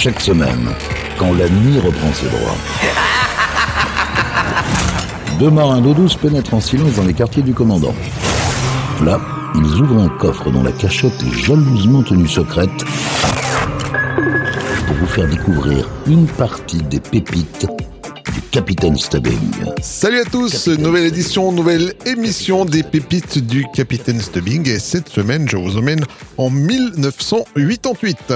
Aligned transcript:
Chaque 0.00 0.20
semaine, 0.20 0.68
quand 1.18 1.32
la 1.34 1.48
nuit 1.48 1.80
reprend 1.80 2.12
ses 2.12 2.26
droits. 2.26 2.56
Deux 5.40 5.50
marins 5.50 5.80
d'eau 5.80 5.92
douce 5.92 6.14
pénètrent 6.14 6.54
en 6.54 6.60
silence 6.60 6.92
dans 6.92 7.02
les 7.02 7.14
quartiers 7.14 7.42
du 7.42 7.52
commandant. 7.52 7.96
Là, 9.04 9.20
ils 9.56 9.80
ouvrent 9.80 10.00
un 10.00 10.08
coffre 10.08 10.52
dont 10.52 10.62
la 10.62 10.70
cachette 10.70 11.20
est 11.20 11.42
jalousement 11.42 12.04
tenue 12.04 12.28
secrète 12.28 12.70
pour 14.86 14.94
vous 14.94 15.06
faire 15.06 15.26
découvrir 15.26 15.90
une 16.06 16.28
partie 16.28 16.80
des 16.84 17.00
pépites 17.00 17.66
du 18.32 18.40
Capitaine 18.52 18.96
Stubbing. 18.96 19.50
Salut 19.82 20.20
à 20.20 20.24
tous, 20.26 20.68
nouvelle 20.68 21.06
édition, 21.06 21.50
nouvelle 21.50 21.94
émission 22.06 22.64
des 22.64 22.84
pépites 22.84 23.44
du 23.44 23.66
Capitaine 23.74 24.20
Stubbing 24.20 24.68
et 24.68 24.78
cette 24.78 25.08
semaine 25.08 25.48
je 25.48 25.56
vous 25.56 25.76
emmène 25.76 26.04
en 26.36 26.50
1988. 26.50 28.32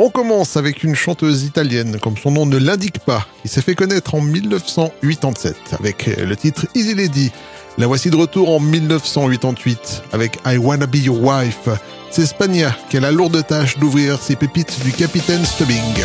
On 0.00 0.10
commence 0.10 0.56
avec 0.56 0.84
une 0.84 0.94
chanteuse 0.94 1.42
italienne, 1.42 1.98
comme 1.98 2.16
son 2.16 2.30
nom 2.30 2.46
ne 2.46 2.56
l'indique 2.56 3.00
pas, 3.00 3.26
qui 3.42 3.48
s'est 3.48 3.62
fait 3.62 3.74
connaître 3.74 4.14
en 4.14 4.20
1987 4.20 5.56
avec 5.72 6.06
le 6.06 6.36
titre 6.36 6.66
Easy 6.76 6.94
Lady. 6.94 7.32
La 7.78 7.88
voici 7.88 8.08
de 8.08 8.14
retour 8.14 8.48
en 8.48 8.60
1988 8.60 10.04
avec 10.12 10.38
I 10.46 10.56
Wanna 10.56 10.86
Be 10.86 10.98
Your 10.98 11.20
Wife. 11.20 11.68
C'est 12.12 12.26
Spagna 12.26 12.76
qui 12.88 12.98
a 12.98 13.00
la 13.00 13.10
lourde 13.10 13.44
tâche 13.44 13.76
d'ouvrir 13.78 14.20
ses 14.20 14.36
pépites 14.36 14.84
du 14.84 14.92
Capitaine 14.92 15.44
Stubbing. 15.44 16.04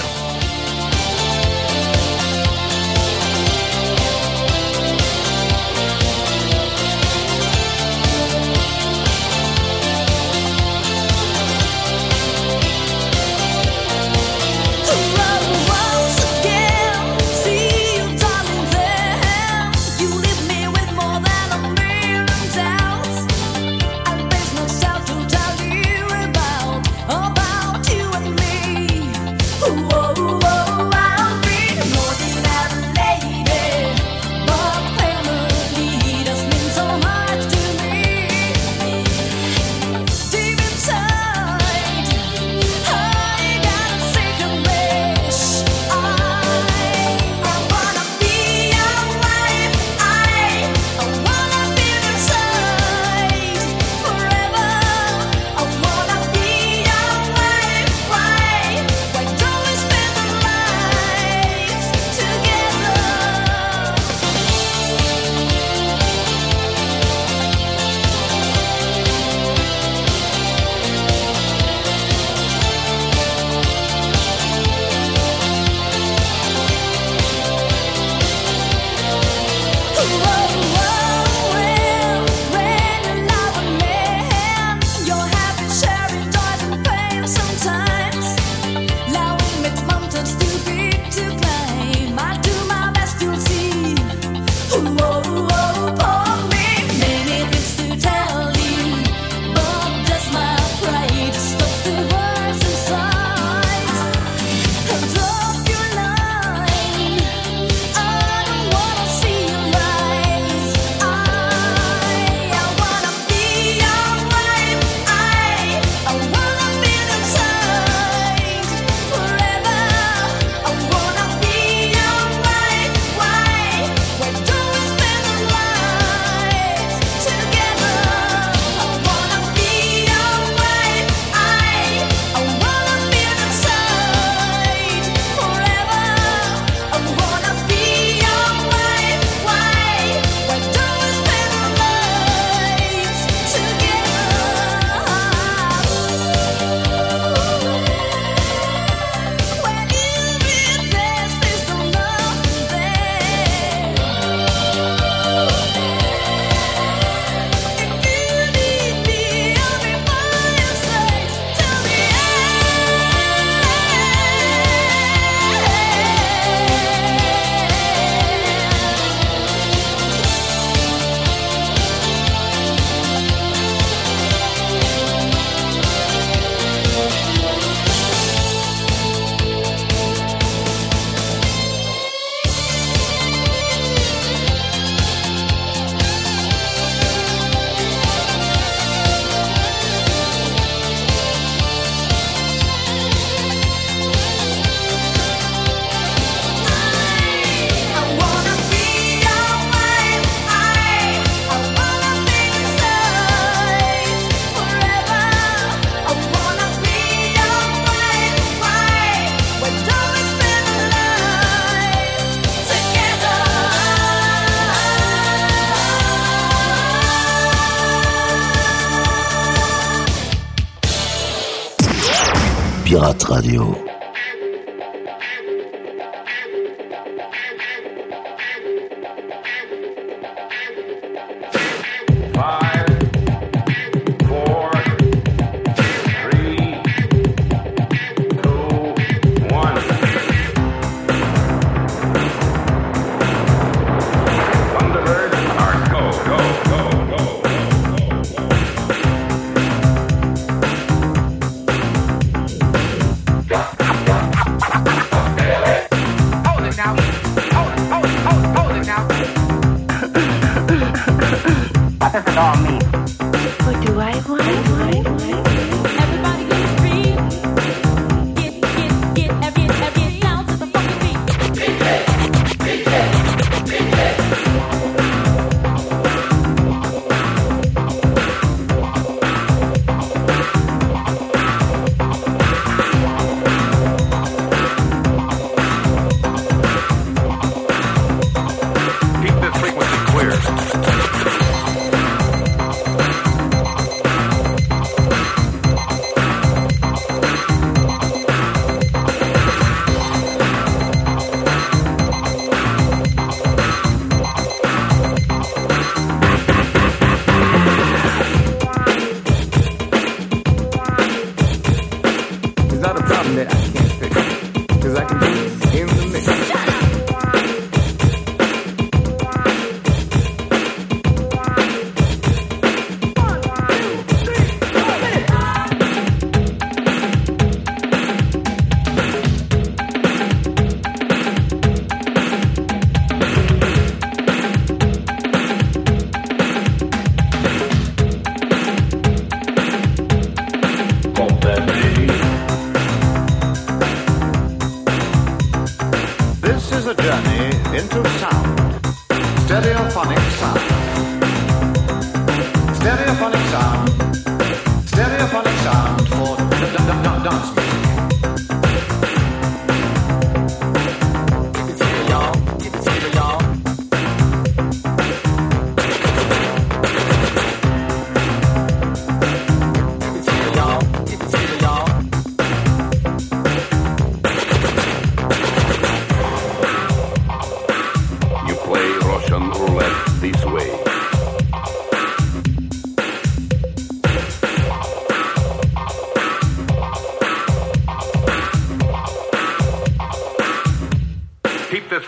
Radio. 223.43 223.82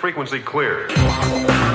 frequency 0.05 0.39
clear. 0.39 1.74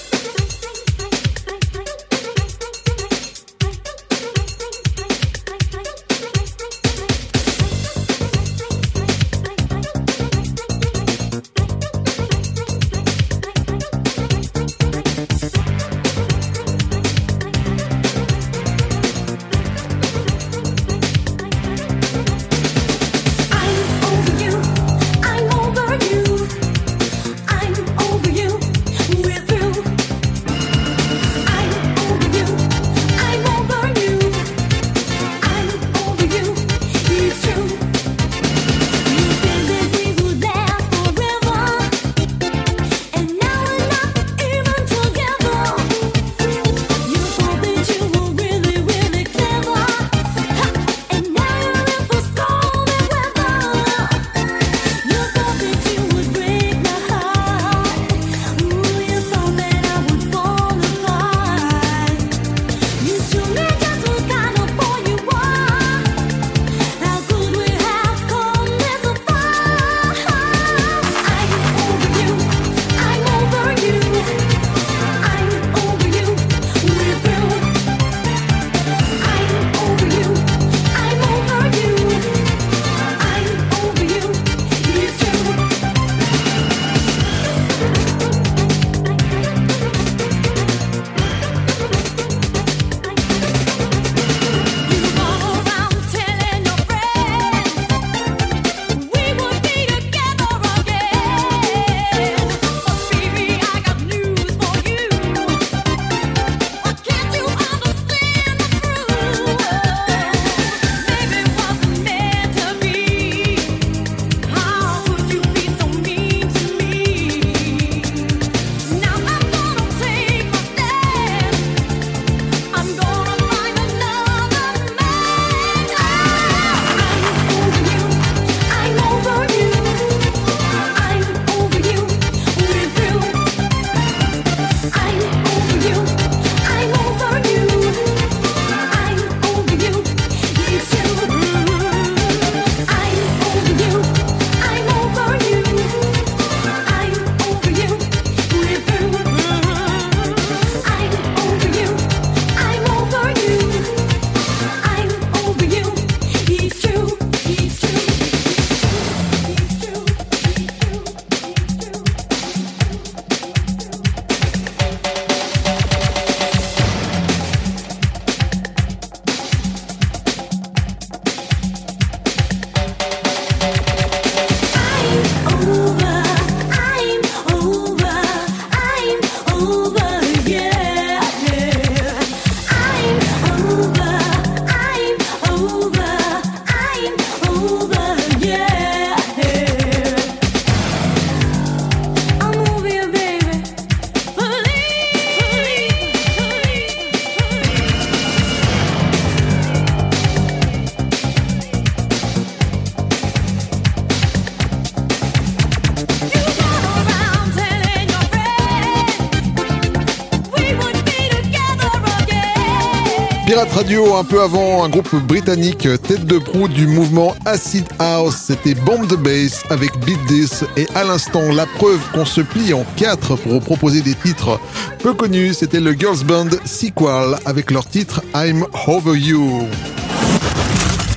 Un 214.13 214.25
peu 214.25 214.41
avant, 214.41 214.83
un 214.83 214.89
groupe 214.89 215.15
britannique 215.25 215.87
tête 216.03 216.25
de 216.25 216.37
proue 216.37 216.67
du 216.67 216.85
mouvement 216.85 217.33
Acid 217.45 217.85
House, 217.97 218.35
c'était 218.35 218.75
Bomb 218.75 219.07
the 219.07 219.15
Bass 219.15 219.63
avec 219.69 219.97
Beat 220.05 220.19
This 220.27 220.63
et 220.77 220.85
à 220.93 221.03
l'instant 221.03 221.51
la 221.51 221.65
preuve 221.65 221.99
qu'on 222.13 222.25
se 222.25 222.41
plie 222.41 222.73
en 222.73 222.83
quatre 222.97 223.35
pour 223.37 223.59
proposer 223.61 224.01
des 224.01 224.13
titres 224.13 224.59
peu 224.99 225.13
connus, 225.13 225.55
c'était 225.55 225.79
le 225.79 225.93
girls 225.93 226.23
band 226.25 226.49
Sequel 226.65 227.37
avec 227.45 227.71
leur 227.71 227.85
titre 227.87 228.21
I'm 228.35 228.65
Over 228.85 229.17
You. 229.17 229.63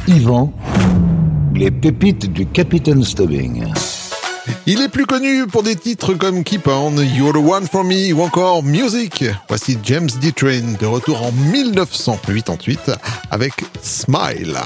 Yvan, 0.06 0.52
les 1.54 1.72
pépites 1.72 2.32
du 2.32 2.46
Capitaine 2.46 3.04
Stubbing. 3.04 3.73
Il 4.66 4.80
est 4.80 4.88
plus 4.88 5.04
connu 5.04 5.46
pour 5.46 5.62
des 5.62 5.76
titres 5.76 6.14
comme 6.14 6.42
Keep 6.42 6.68
On, 6.68 6.96
You're 6.96 7.34
the 7.34 7.36
One 7.36 7.66
for 7.66 7.84
Me 7.84 8.14
ou 8.14 8.22
encore 8.22 8.62
Music. 8.62 9.24
Voici 9.46 9.76
James 9.82 10.08
D. 10.22 10.32
Train 10.32 10.72
de 10.80 10.86
retour 10.86 11.22
en 11.22 11.32
1988 11.32 12.92
avec 13.30 13.52
Smile. 13.82 14.56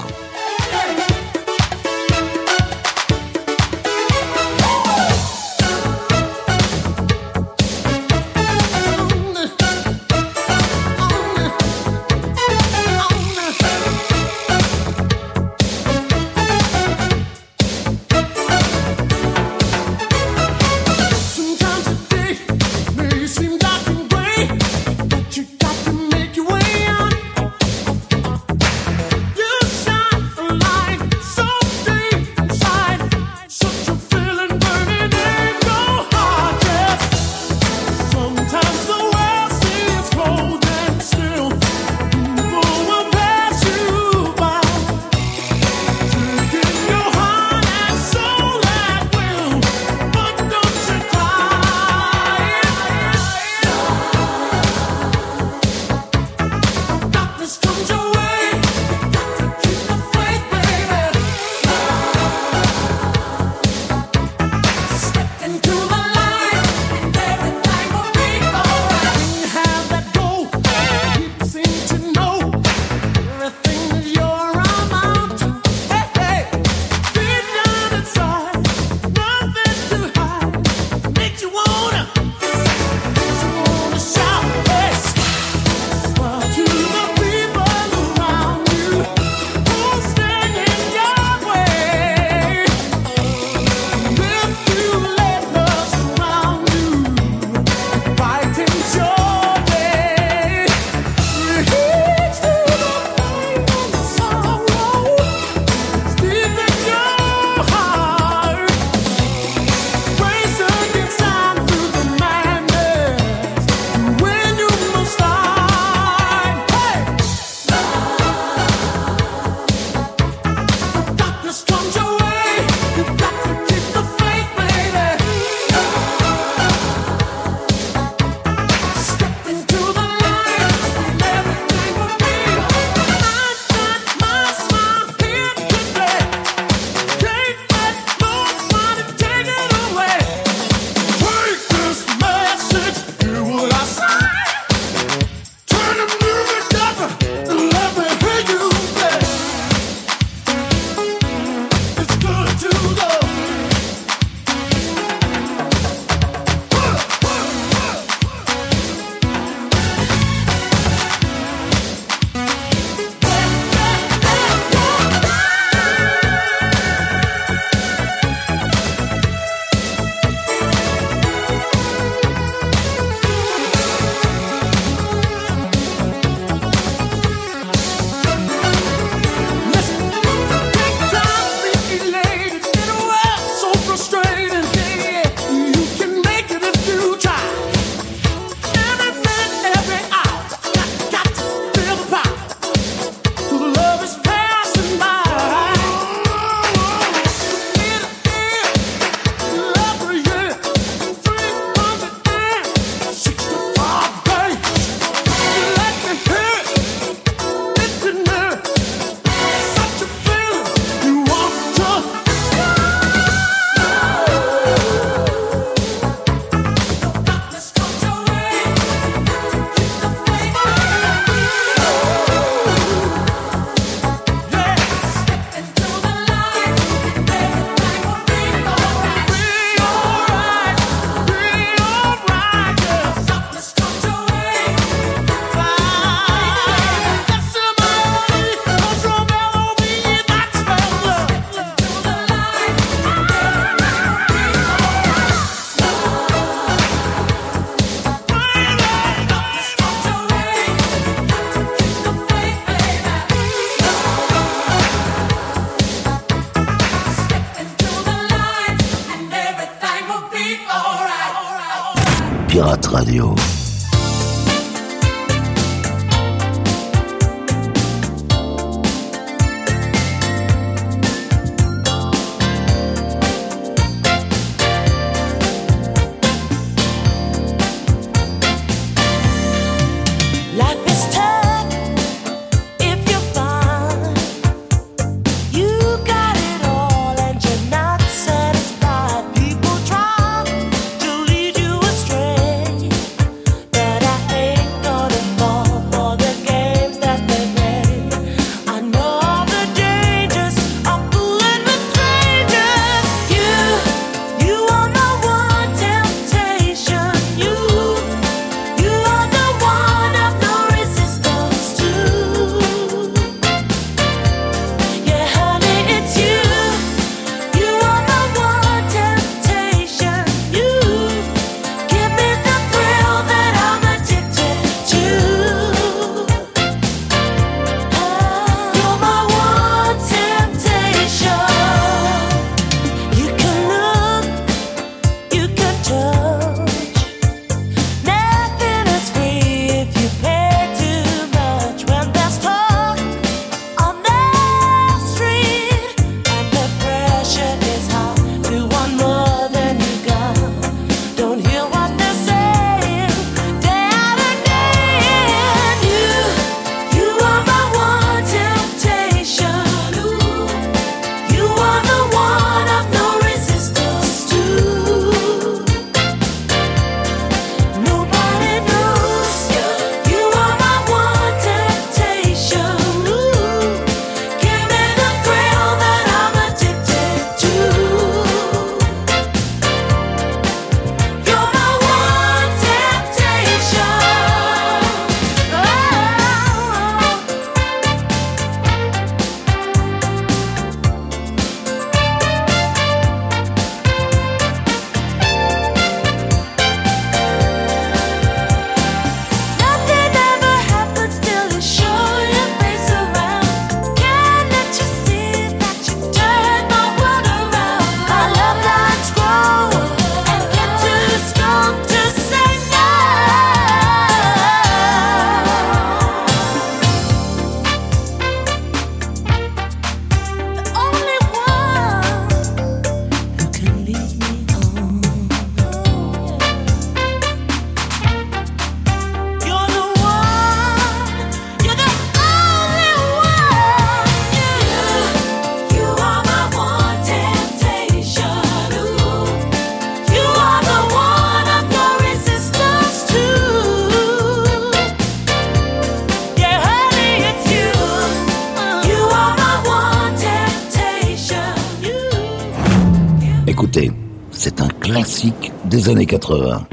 années 455.87 456.05
80. 456.05 456.67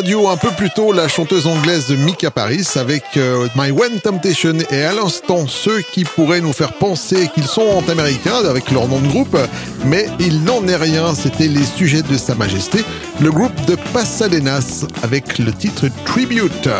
radio 0.00 0.28
un 0.28 0.36
peu 0.38 0.48
plus 0.56 0.70
tôt 0.70 0.92
la 0.92 1.08
chanteuse 1.08 1.46
anglaise 1.46 1.90
Mika 1.90 2.30
Paris 2.30 2.66
avec 2.76 3.02
euh, 3.18 3.48
My 3.54 3.70
When 3.70 4.00
Temptation 4.00 4.54
et 4.70 4.82
à 4.82 4.94
l'instant 4.94 5.46
ceux 5.46 5.82
qui 5.82 6.04
pourraient 6.04 6.40
nous 6.40 6.54
faire 6.54 6.72
penser 6.72 7.28
qu'ils 7.34 7.46
sont 7.46 7.82
américains 7.86 8.42
avec 8.48 8.70
leur 8.70 8.88
nom 8.88 8.98
de 8.98 9.08
groupe, 9.08 9.36
mais 9.84 10.06
il 10.18 10.42
n'en 10.42 10.66
est 10.66 10.76
rien, 10.76 11.14
c'était 11.14 11.48
les 11.48 11.64
sujets 11.64 12.00
de 12.00 12.16
Sa 12.16 12.34
Majesté, 12.34 12.82
le 13.20 13.30
groupe 13.30 13.54
de 13.66 13.76
Pasadenas 13.92 14.86
avec 15.02 15.38
le 15.38 15.52
titre 15.52 15.88
Tribute. 16.06 16.70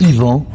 Yvan, 0.00 0.46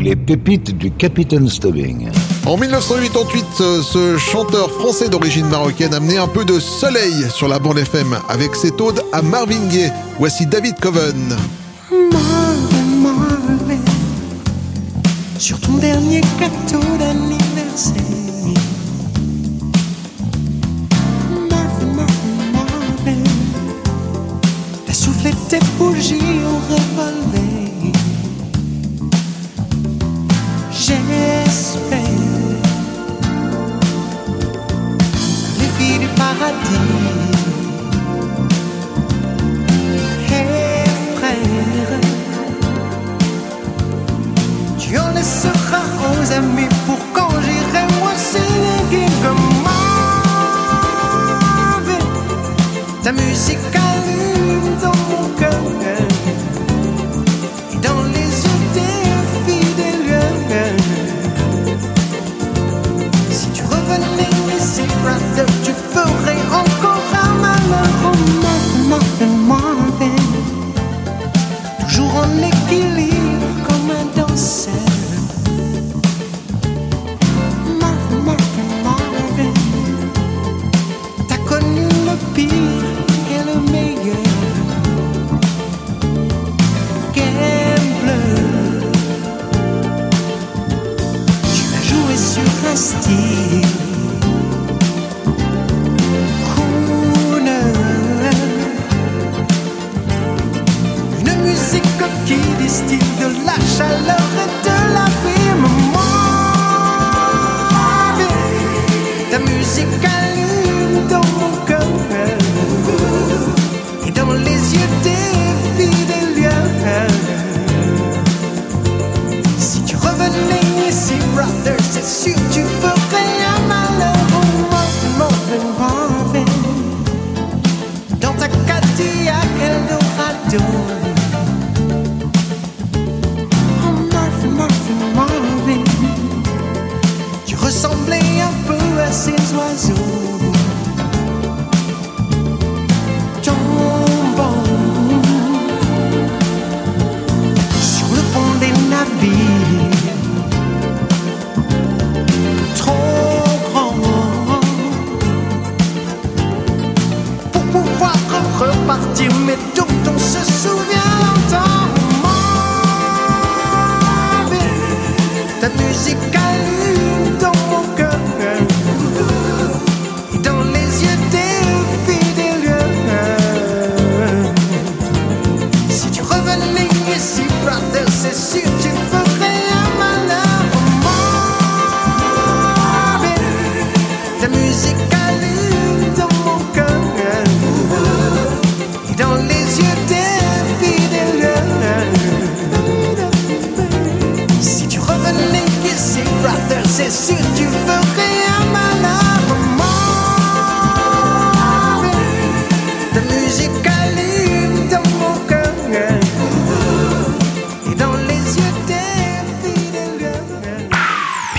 les 0.00 0.16
pépites 0.16 0.76
du 0.76 0.90
Capitaine 0.90 1.48
Stubbing. 1.48 2.10
En 2.46 2.58
1988, 2.58 3.46
euh, 3.60 3.82
ce 3.82 4.18
chanteur 4.18 4.70
français 4.70 5.08
d'origine 5.08 5.48
marocaine 5.48 5.94
amenait 5.94 6.18
un 6.18 6.28
peu 6.28 6.44
de 6.44 6.60
soleil 6.60 7.26
sur 7.30 7.48
la 7.48 7.58
bande 7.58 7.78
FM 7.78 8.18
avec 8.28 8.54
cette 8.54 8.78
ode 8.82 9.02
à 9.14 9.22
Marvin 9.22 9.66
Gaye. 9.70 9.90
Voici 10.18 10.44
David 10.44 10.78
Coven. 10.78 11.34
Marvin, 11.90 12.84
Marvin, 13.00 13.80
sur 15.38 15.58
ton 15.58 15.78
dernier 15.78 16.20
gâteau 16.38 16.84
d'anniversaire. 16.98 17.94
Marvin, 21.50 21.86
Marvin, 21.96 22.52
Marvin, 22.52 23.22
t'as 24.86 24.92
soufflé 24.92 25.30
tes 25.48 25.60
bougies 25.78 26.20
au 26.44 26.74
revolver. 26.74 27.92
J'espère. 30.70 32.03
paradis. 36.38 36.78
Hey 40.28 40.84
frère, 41.16 42.00
laissera 45.14 45.82
aux 46.10 46.32
amis 46.32 46.68
pour 46.86 46.98
quand 47.12 47.30
j'irai 47.42 47.84
moi 48.00 48.12
c'est 48.16 48.40
comme 49.22 49.54
Ta 53.02 53.12
musique 53.12 53.73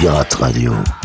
Radio. 0.06 1.05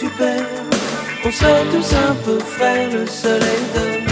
super. 0.00 0.42
On 1.26 1.30
serait 1.30 1.66
tous 1.72 1.90
un 2.08 2.14
peu 2.24 2.38
frères, 2.54 2.90
le 2.90 3.06
soleil 3.06 3.62
donne. 3.74 4.06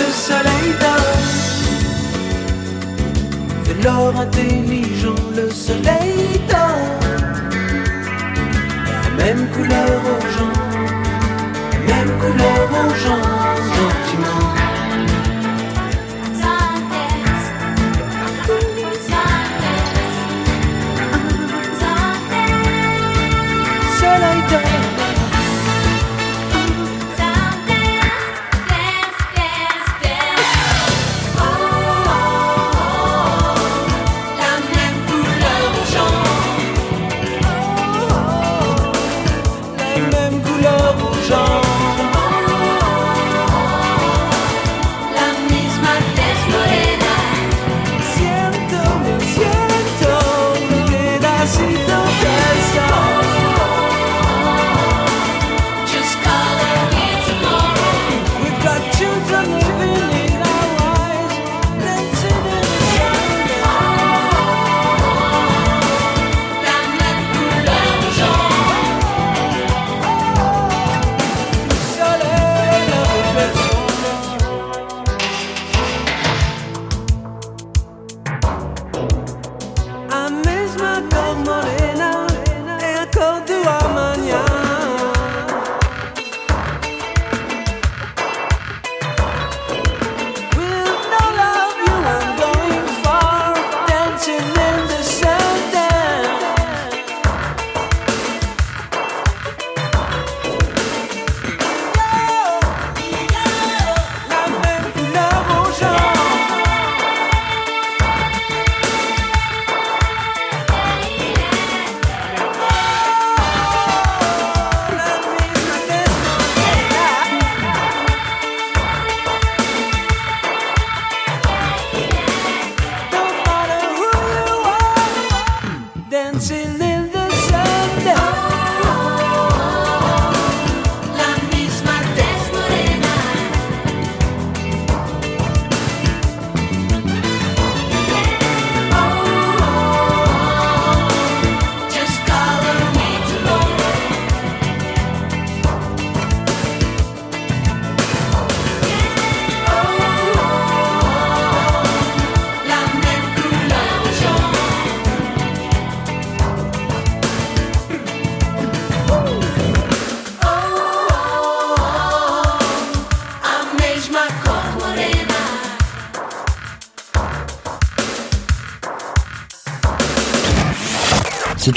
Le 0.00 0.08
soleil 0.26 0.68
donne. 0.84 1.26
De 3.66 3.72
l'or 3.84 4.14
intelligent, 4.26 5.22
le 5.36 5.46
soleil 5.50 6.40
donne. 6.52 7.06
La 9.04 9.10
même 9.24 9.44
couleur 9.54 9.98
aux 10.14 10.26
gens, 10.36 10.60
la 11.88 11.94
même 11.96 12.12
couleur 12.22 12.62
aux 12.82 12.94
gens. 13.04 13.87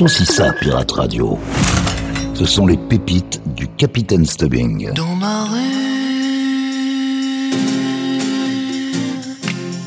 C'est 0.02 0.06
aussi 0.06 0.26
ça, 0.26 0.52
Pirate 0.54 0.92
Radio. 0.94 1.38
Ce 2.34 2.44
sont 2.44 2.66
les 2.66 2.76
pépites 2.76 3.40
du 3.56 3.68
Capitaine 3.68 4.26
Stubbing. 4.26 4.92
Dans 4.96 5.14
ma 5.14 5.44
rue, 5.44 5.60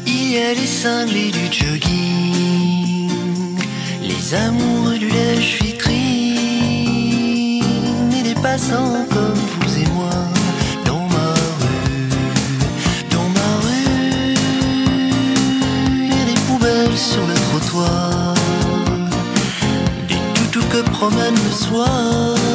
il 0.06 0.30
y 0.30 0.38
a 0.38 0.54
les 0.54 0.68
cinglés 0.68 1.32
du 1.32 1.46
jogging, 1.50 3.10
les 4.02 4.34
amoureux 4.36 4.98
du 4.98 5.08
lèche 5.08 5.60
vitrine 5.60 6.04
et 8.16 8.22
des 8.22 8.40
passants 8.40 9.04
comme 9.10 9.34
vous 9.34 9.78
et 9.80 9.88
moi. 9.94 10.10
Dans 10.84 11.08
ma 11.08 11.34
rue, 11.58 12.08
dans 13.10 13.28
ma 13.30 13.50
rue, 13.64 14.36
il 16.04 16.08
y 16.08 16.22
a 16.22 16.24
des 16.24 16.40
poubelles 16.46 16.96
sur 16.96 17.26
le 17.26 17.34
trottoir 17.34 18.23
promène 20.94 21.34
le 21.34 21.50
soir. 21.50 22.53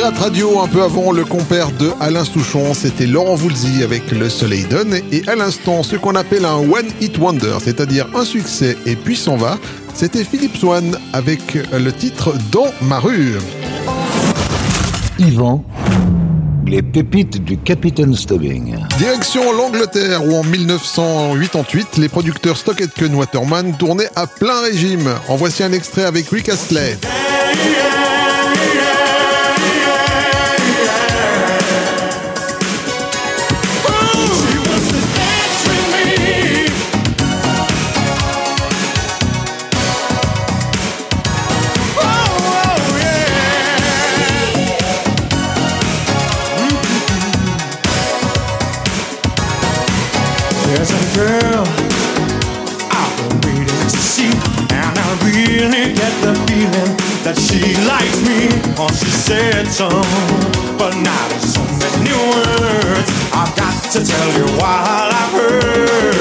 Pirate 0.00 0.18
Radio, 0.18 0.60
un 0.60 0.66
peu 0.66 0.82
avant 0.82 1.12
le 1.12 1.26
compère 1.26 1.70
de 1.72 1.90
Alain 2.00 2.24
Souchon, 2.24 2.72
c'était 2.72 3.04
Laurent 3.04 3.34
Voulzy 3.34 3.82
avec 3.82 4.10
Le 4.10 4.30
Soleil 4.30 4.64
donne 4.64 4.94
et 5.12 5.22
à 5.28 5.36
l'instant 5.36 5.82
ce 5.82 5.96
qu'on 5.96 6.14
appelle 6.14 6.46
un 6.46 6.56
One 6.56 6.88
Hit 7.02 7.18
Wonder, 7.18 7.56
c'est-à-dire 7.62 8.06
un 8.14 8.24
succès 8.24 8.78
et 8.86 8.96
puis 8.96 9.14
s'en 9.14 9.36
va, 9.36 9.58
c'était 9.92 10.24
Philippe 10.24 10.56
Swan 10.56 10.96
avec 11.12 11.52
le 11.52 11.92
titre 11.92 12.32
Dans 12.50 12.68
ma 12.80 12.98
rue. 12.98 13.34
Yvan 15.18 15.62
les 16.66 16.80
pépites 16.80 17.44
du 17.44 17.58
Capitaine 17.58 18.14
Stubbing. 18.14 18.76
Direction 18.96 19.52
l'Angleterre 19.52 20.24
où 20.24 20.34
en 20.34 20.44
1988, 20.44 21.98
les 21.98 22.08
producteurs 22.08 22.56
Stockett 22.56 22.90
Waterman 23.12 23.76
tournaient 23.76 24.10
à 24.16 24.26
plein 24.26 24.62
régime. 24.62 25.10
En 25.28 25.36
voici 25.36 25.62
un 25.62 25.72
extrait 25.72 26.04
avec 26.04 26.30
Rick 26.30 26.48
Astley. 26.48 26.96
said 59.30 59.64
but 60.76 60.92
now 61.04 61.28
there's 61.28 61.54
so 61.54 61.62
many 61.62 62.10
words 62.10 63.10
I've 63.32 63.54
got 63.54 63.80
to 63.92 64.04
tell 64.04 64.28
you 64.36 64.44
while 64.58 65.08
I've 65.12 65.32
heard. 65.32 66.19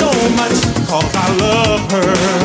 so 0.00 0.10
much, 0.30 0.88
cause 0.88 1.14
I 1.14 1.36
love 1.36 1.92
her. 1.92 2.39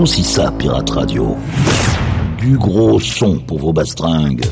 aussi 0.00 0.24
ça, 0.24 0.50
Pirate 0.58 0.88
Radio. 0.90 1.36
Du 2.38 2.56
gros 2.56 2.98
son 3.00 3.38
pour 3.40 3.58
vos 3.58 3.72
bastringues. 3.72 4.46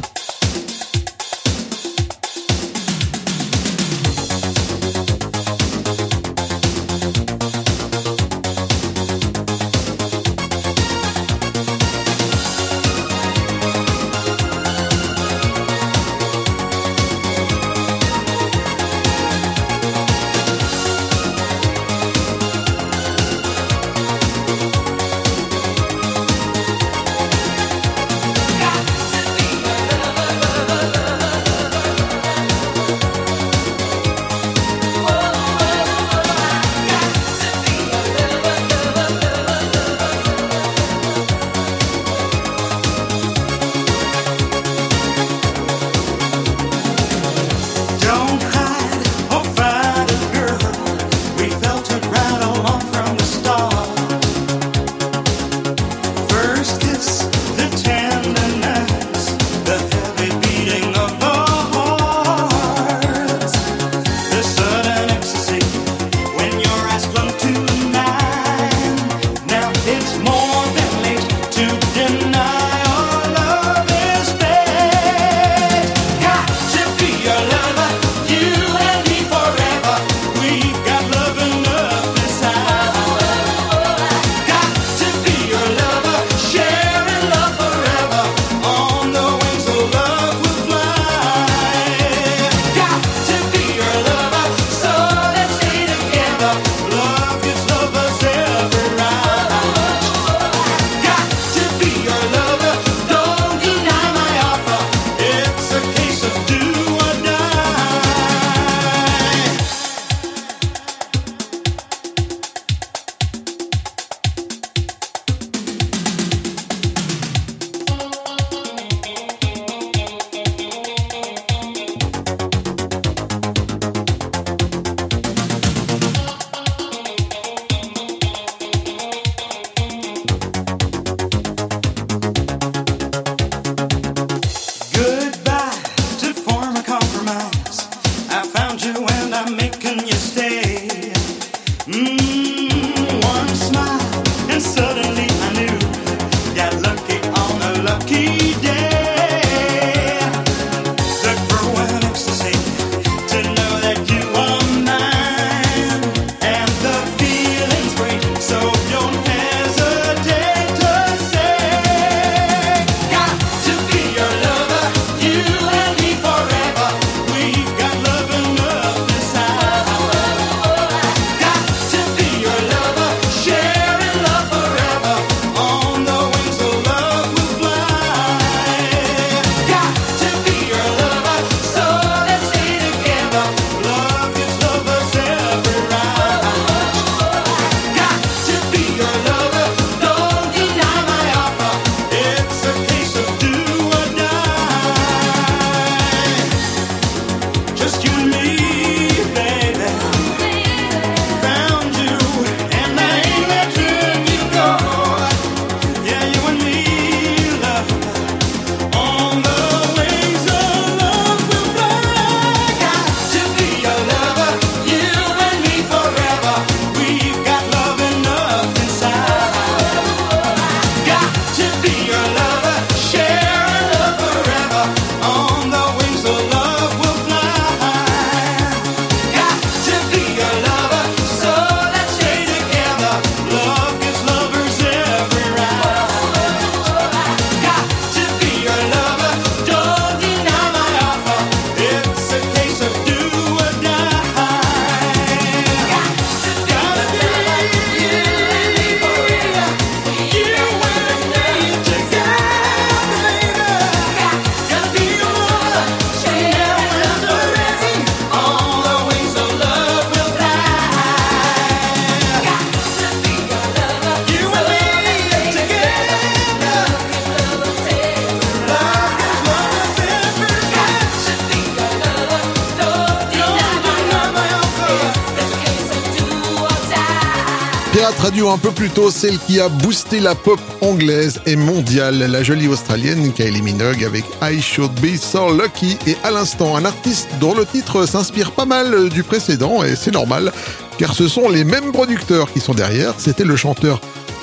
un 278.46 278.58
peu 278.58 278.70
plus 278.70 278.88
tôt, 278.88 279.10
celle 279.10 279.36
qui 279.38 279.58
a 279.58 279.68
boosté 279.68 280.20
la 280.20 280.34
pop 280.36 280.60
anglaise 280.80 281.40
et 281.44 281.56
mondiale, 281.56 282.18
la 282.18 282.42
jolie 282.42 282.68
australienne 282.68 283.32
Kylie 283.32 283.62
Minogue 283.62 284.04
avec 284.04 284.24
I 284.40 284.60
Should 284.60 284.92
Be 285.00 285.16
So 285.16 285.52
Lucky 285.52 285.98
et 286.06 286.16
à 286.22 286.30
l'instant 286.30 286.76
un 286.76 286.84
artiste 286.84 287.28
dont 287.40 287.54
le 287.54 287.66
titre 287.66 288.06
s'inspire 288.06 288.52
pas 288.52 288.64
mal 288.64 289.08
du 289.08 289.24
précédent 289.24 289.82
et 289.82 289.96
c'est 289.96 290.12
normal 290.12 290.52
car 290.98 291.14
ce 291.14 291.26
sont 291.26 291.48
les 291.48 291.64
mêmes 291.64 291.90
producteurs 291.90 292.52
qui 292.52 292.60
sont 292.60 292.74
derrière, 292.74 293.14
c'était 293.18 293.44
le 293.44 293.56
chanteur 293.56 294.00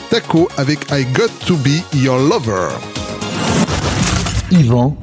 Taco 0.09 0.49
avec 0.57 0.79
I 0.91 1.05
Got 1.13 1.31
To 1.45 1.55
Be 1.55 1.81
Your 1.95 2.17
Lover. 2.17 2.69
Yvan, 4.51 4.97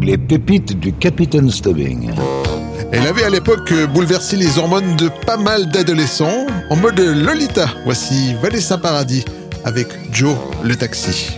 les 0.00 0.18
pépites 0.18 0.78
du 0.78 0.92
Capitaine 0.92 1.50
Stubbing. 1.50 2.12
Elle 3.00 3.06
avait 3.06 3.22
à 3.22 3.30
l'époque 3.30 3.70
euh, 3.70 3.86
bouleversé 3.86 4.36
les 4.36 4.58
hormones 4.58 4.96
de 4.96 5.08
pas 5.24 5.36
mal 5.36 5.68
d'adolescents 5.68 6.48
en 6.68 6.74
mode 6.74 6.98
Lolita. 6.98 7.66
Voici 7.84 8.34
Vanessa 8.42 8.76
Paradis 8.76 9.24
avec 9.64 9.86
Joe 10.10 10.34
le 10.64 10.74
taxi. 10.74 11.37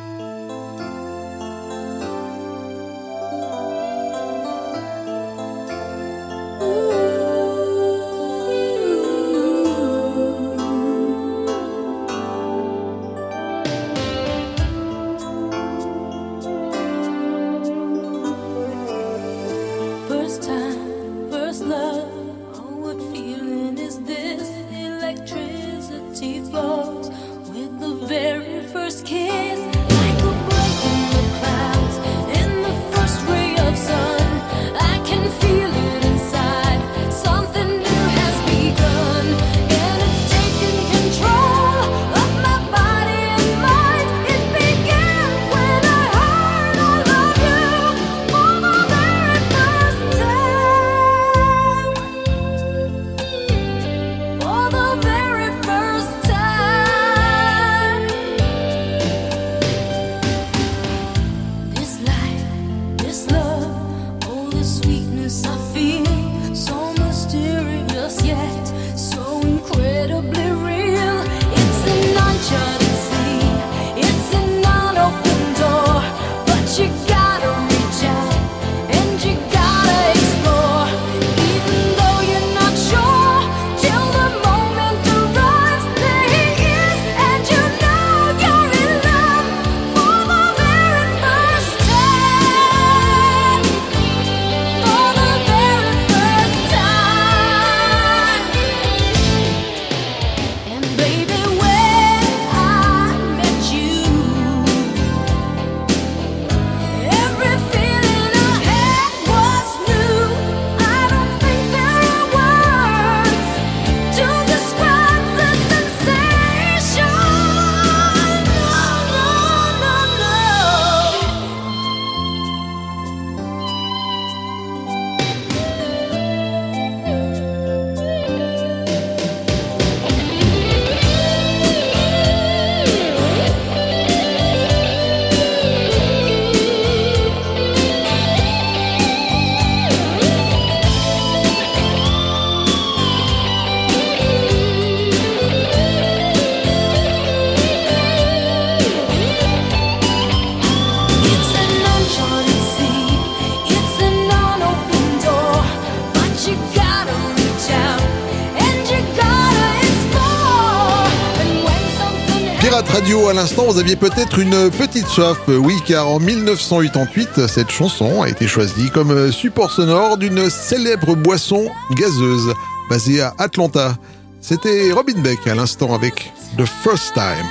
À 163.11 163.33
l'instant, 163.33 163.65
vous 163.65 163.77
aviez 163.77 163.97
peut-être 163.97 164.39
une 164.39 164.69
petite 164.71 165.05
soif. 165.07 165.37
Oui, 165.47 165.75
car 165.85 166.07
en 166.07 166.19
1988, 166.19 167.45
cette 167.47 167.69
chanson 167.69 168.21
a 168.21 168.29
été 168.29 168.47
choisie 168.47 168.89
comme 168.89 169.31
support 169.33 169.69
sonore 169.69 170.17
d'une 170.17 170.49
célèbre 170.49 171.15
boisson 171.15 171.69
gazeuse 171.91 172.53
basée 172.89 173.21
à 173.21 173.33
Atlanta. 173.37 173.95
C'était 174.39 174.91
Robin 174.93 175.19
Beck 175.21 175.45
à 175.45 175.55
l'instant 175.55 175.93
avec 175.93 176.31
The 176.57 176.65
First 176.65 177.13
Time. 177.13 177.49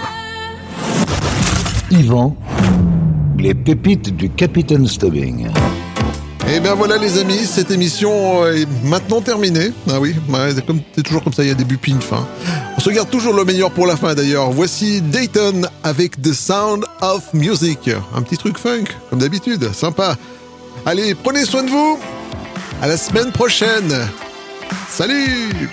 Yvan, 1.90 2.36
les 3.38 3.54
pépites 3.54 4.16
du 4.16 4.30
capitaine 4.30 4.86
Stubbing. 4.86 5.48
Et 6.48 6.61
bien 6.61 6.74
voilà 6.74 6.96
les 6.96 7.18
amis, 7.18 7.44
cette 7.44 7.70
émission 7.70 8.46
est 8.46 8.66
maintenant 8.84 9.20
terminée. 9.20 9.72
Ah 9.90 10.00
oui, 10.00 10.14
c'est 10.94 11.02
toujours 11.02 11.22
comme 11.22 11.34
ça, 11.34 11.42
il 11.42 11.48
y 11.48 11.52
a 11.52 11.54
début 11.54 11.76
puis 11.76 11.92
une 11.92 12.02
fin. 12.02 12.26
On 12.81 12.83
se 12.83 12.89
garde 12.89 13.11
toujours 13.11 13.35
le 13.35 13.45
meilleur 13.45 13.70
pour 13.70 13.87
la 13.87 13.95
fin 13.95 14.14
d'ailleurs. 14.14 14.53
Voici 14.53 15.03
Dayton 15.03 15.68
avec 15.83 16.22
The 16.22 16.33
Sound 16.33 16.87
of 17.03 17.35
Music. 17.35 17.91
Un 18.16 18.22
petit 18.22 18.39
truc 18.39 18.57
funk, 18.57 18.85
comme 19.11 19.18
d'habitude, 19.18 19.70
sympa. 19.74 20.16
Allez, 20.87 21.14
prenez 21.14 21.45
soin 21.45 21.62
de 21.62 21.68
vous. 21.68 22.01
À 22.81 22.89
la 22.89 22.97
semaine 22.97 23.33
prochaine. 23.33 24.09
Salut 24.89 25.68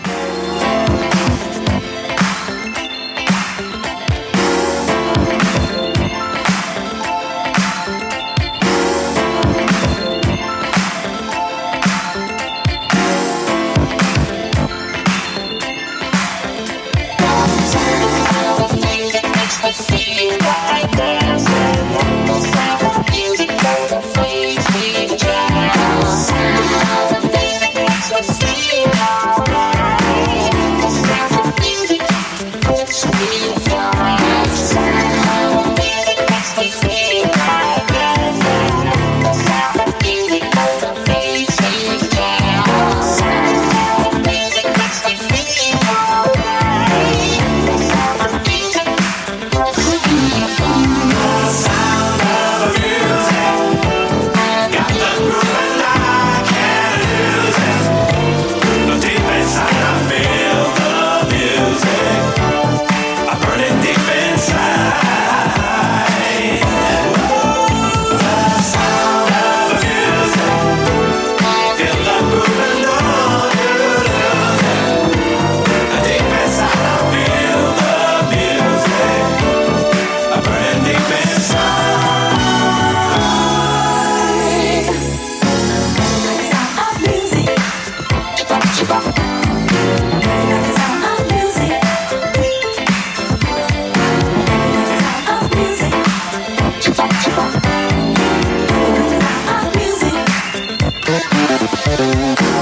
Thank 101.97 102.56